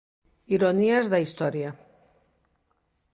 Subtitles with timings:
[0.55, 1.69] Ironías da historia.